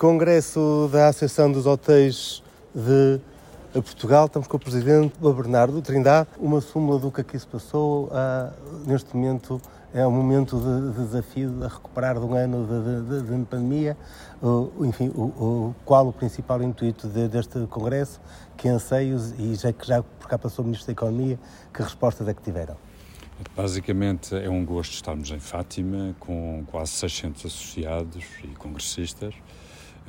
[0.00, 2.42] Congresso da Associação dos Hotéis
[2.74, 3.20] de
[3.70, 4.24] Portugal.
[4.24, 6.26] Estamos com o Presidente Bernardo Trindade.
[6.38, 8.06] Uma súmula do que aqui se passou.
[8.06, 9.60] Uh, neste momento
[9.92, 13.94] é um momento de, de desafio a recuperar de um ano de, de, de pandemia.
[14.80, 18.22] Enfim, o, o, qual o principal intuito deste Congresso?
[18.56, 21.38] Que anseios, e já que já por cá passou o Ministro da Economia,
[21.74, 22.74] que respostas é que tiveram?
[23.54, 29.34] Basicamente é um gosto estarmos em Fátima com quase 600 associados e congressistas.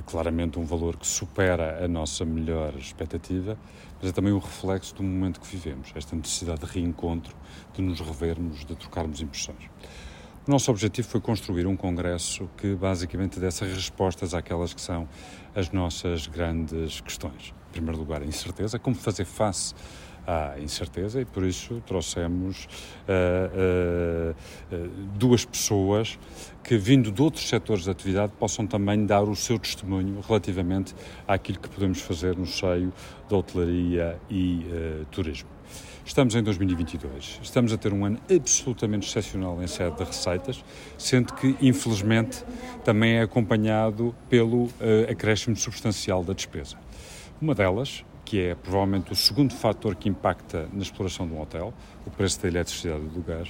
[0.02, 3.56] É claramente um valor que supera a nossa melhor expectativa,
[4.02, 7.36] mas é também o reflexo do momento que vivemos, esta necessidade de reencontro,
[7.72, 9.70] de nos revermos, de trocarmos impressões.
[10.48, 15.08] O nosso objetivo foi construir um congresso que basicamente desse respostas àquelas que são
[15.54, 17.54] as nossas grandes questões.
[17.70, 19.76] Em primeiro lugar, a incerteza, como fazer face
[20.26, 22.68] à incerteza e por isso trouxemos
[23.08, 24.34] uh,
[24.72, 26.20] uh, duas pessoas
[26.64, 30.94] que, vindo de outros setores de atividade, possam também dar o seu testemunho relativamente
[31.28, 32.94] àquilo que podemos fazer no seio
[33.30, 35.50] da hotelaria e uh, turismo.
[36.04, 40.66] Estamos em 2022, estamos a ter um ano absolutamente excepcional em sede de receitas,
[40.98, 42.44] sendo que, infelizmente,
[42.84, 44.68] também é acompanhado pelo
[45.10, 46.76] acréscimo substancial da despesa.
[47.40, 51.74] Uma delas, que é provavelmente o segundo fator que impacta na exploração de um hotel,
[52.06, 53.50] o preço da eletricidade e do gás,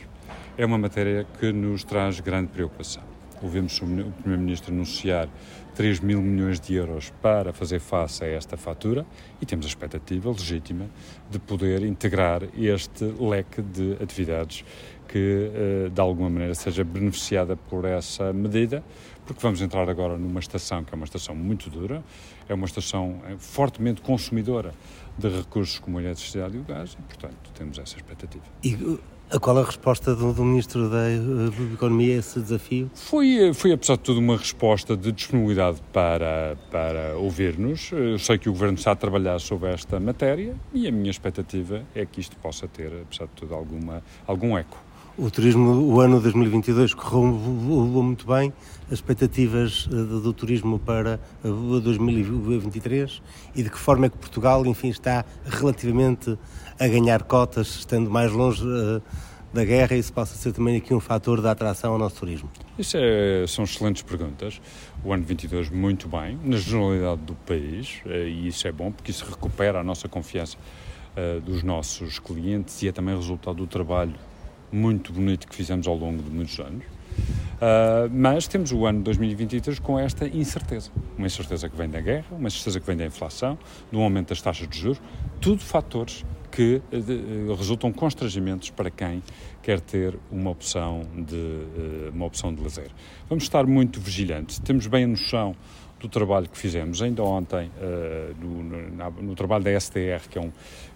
[0.58, 3.04] é uma matéria que nos traz grande preocupação.
[3.44, 5.30] Ouvimos o Primeiro-Ministro anunciar
[5.76, 9.06] 3 mil milhões de euros para fazer face a esta fatura
[9.40, 10.88] e temos a expectativa legítima
[11.30, 14.66] de poder integrar este leque de atividades
[15.12, 18.82] que, eh, de alguma maneira, seja beneficiada por essa medida,
[19.26, 22.02] porque vamos entrar agora numa estação que é uma estação muito dura,
[22.48, 24.74] é uma estação eh, fortemente consumidora
[25.18, 28.44] de recursos como a eletricidade e o gás e, portanto, temos essa expectativa.
[28.64, 28.78] E
[29.30, 31.06] a qual a resposta do, do Ministro da
[31.74, 32.92] Economia a esse desafio?
[32.94, 37.92] Foi, eh, foi, apesar de tudo, uma resposta de disponibilidade para, para ouvir-nos.
[37.92, 41.84] Eu sei que o Governo está a trabalhar sobre esta matéria e a minha expectativa
[41.94, 44.78] é que isto possa ter, apesar de tudo, alguma, algum eco.
[45.18, 48.54] O turismo, o ano 2022 correu muito bem.
[48.88, 53.22] As expectativas eh, do turismo para 2023
[53.54, 56.38] e de que forma é que Portugal, enfim, está relativamente
[56.80, 59.02] a ganhar cotas, estando mais longe uh,
[59.54, 62.50] da guerra, isso possa ser também aqui um fator de atração ao nosso turismo?
[62.80, 64.62] Isso é, são excelentes perguntas.
[65.04, 69.12] O ano 22 muito bem, na generalidade do país, eh, e isso é bom porque
[69.12, 70.58] isso recupera a nossa confiança
[71.18, 74.16] uh, dos nossos clientes e é também resultado do trabalho
[74.72, 76.84] muito bonito que fizemos ao longo de muitos anos.
[77.62, 80.90] Uh, mas temos o ano 2023 com esta incerteza.
[81.16, 83.58] Uma incerteza que vem da guerra, uma incerteza que vem da inflação,
[83.92, 85.00] do aumento das taxas de juros,
[85.40, 89.22] tudo fatores que uh, uh, resultam constrangimentos para quem
[89.62, 92.90] quer ter uma opção de, uma opção de lazer.
[93.30, 95.56] Vamos estar muito vigilantes, temos bem a noção
[96.00, 97.70] do trabalho que fizemos ainda ontem
[98.40, 100.52] no, no trabalho da STR, que é um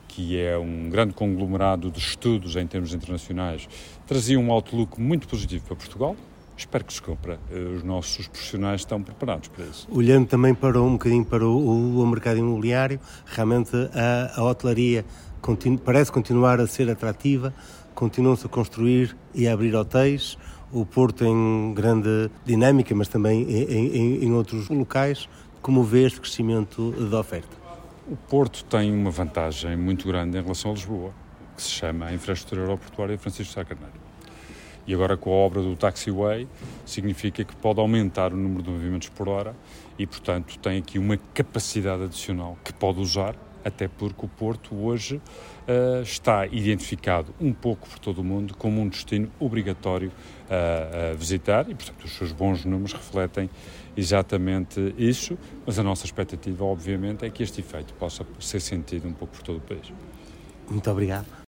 [0.08, 3.68] que é um grande conglomerado de estudos em termos internacionais,
[4.08, 6.16] trazia um outlook muito positivo para Portugal.
[6.58, 7.38] Espero que se cumpra.
[7.76, 9.88] Os nossos profissionais estão preparados para isso.
[9.92, 15.04] Olhando também para um bocadinho para o, o mercado imobiliário, realmente a, a hotelaria
[15.42, 17.54] continu, parece continuar a ser atrativa,
[17.94, 20.38] continuam-se a construir e a abrir hotéis.
[20.72, 25.30] O Porto em grande dinâmica, mas também em, em, em outros locais.
[25.62, 27.65] Como vê este crescimento da oferta?
[28.08, 31.12] O Porto tem uma vantagem muito grande em relação a Lisboa,
[31.56, 33.96] que se chama a infraestrutura aeroportuária Francisco Sá Carneiro.
[34.86, 36.48] E agora com a obra do taxiway,
[36.86, 39.56] significa que pode aumentar o número de movimentos por hora
[39.98, 45.16] e, portanto, tem aqui uma capacidade adicional que pode usar, até porque o Porto hoje
[45.16, 50.12] uh, está identificado um pouco por todo o mundo como um destino obrigatório
[50.48, 53.50] a visitar e, portanto, os seus bons números refletem
[53.96, 59.14] exatamente isso, mas a nossa expectativa, obviamente, é que este efeito possa ser sentido um
[59.14, 59.92] pouco por todo o país.
[60.70, 61.28] Muito obrigado.